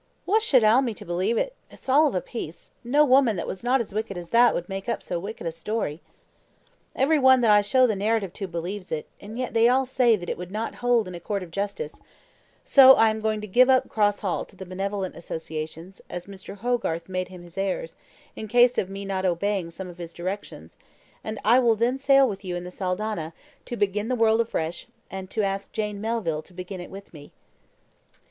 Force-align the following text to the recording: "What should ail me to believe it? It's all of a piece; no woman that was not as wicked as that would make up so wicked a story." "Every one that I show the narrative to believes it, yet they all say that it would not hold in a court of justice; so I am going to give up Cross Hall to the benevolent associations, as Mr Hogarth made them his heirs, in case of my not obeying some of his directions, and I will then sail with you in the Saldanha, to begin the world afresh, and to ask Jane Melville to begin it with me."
"What 0.25 0.41
should 0.41 0.63
ail 0.63 0.81
me 0.81 0.95
to 0.95 1.05
believe 1.05 1.37
it? 1.37 1.53
It's 1.69 1.87
all 1.87 2.07
of 2.07 2.15
a 2.15 2.21
piece; 2.21 2.73
no 2.83 3.05
woman 3.05 3.35
that 3.35 3.45
was 3.45 3.63
not 3.63 3.79
as 3.79 3.93
wicked 3.93 4.17
as 4.17 4.29
that 4.29 4.55
would 4.55 4.67
make 4.67 4.89
up 4.89 5.03
so 5.03 5.19
wicked 5.19 5.45
a 5.45 5.51
story." 5.51 6.01
"Every 6.95 7.19
one 7.19 7.41
that 7.41 7.51
I 7.51 7.61
show 7.61 7.85
the 7.85 7.95
narrative 7.95 8.33
to 8.33 8.47
believes 8.47 8.91
it, 8.91 9.07
yet 9.21 9.53
they 9.53 9.69
all 9.69 9.85
say 9.85 10.15
that 10.15 10.27
it 10.27 10.39
would 10.39 10.49
not 10.49 10.73
hold 10.81 11.07
in 11.07 11.13
a 11.13 11.19
court 11.19 11.43
of 11.43 11.51
justice; 11.51 12.01
so 12.63 12.93
I 12.95 13.11
am 13.11 13.21
going 13.21 13.41
to 13.41 13.47
give 13.47 13.69
up 13.69 13.89
Cross 13.89 14.21
Hall 14.21 14.43
to 14.45 14.55
the 14.55 14.65
benevolent 14.65 15.15
associations, 15.15 16.01
as 16.09 16.25
Mr 16.25 16.57
Hogarth 16.57 17.07
made 17.07 17.27
them 17.27 17.43
his 17.43 17.55
heirs, 17.55 17.95
in 18.35 18.47
case 18.47 18.79
of 18.79 18.89
my 18.89 19.03
not 19.03 19.23
obeying 19.23 19.69
some 19.69 19.87
of 19.87 19.99
his 19.99 20.13
directions, 20.13 20.79
and 21.23 21.39
I 21.45 21.59
will 21.59 21.75
then 21.75 21.99
sail 21.99 22.27
with 22.27 22.43
you 22.43 22.55
in 22.55 22.63
the 22.63 22.71
Saldanha, 22.71 23.33
to 23.65 23.77
begin 23.77 24.07
the 24.07 24.15
world 24.15 24.41
afresh, 24.41 24.87
and 25.11 25.29
to 25.29 25.43
ask 25.43 25.71
Jane 25.71 26.01
Melville 26.01 26.41
to 26.41 26.55
begin 26.55 26.81
it 26.81 26.89
with 26.89 27.13
me." 27.13 27.33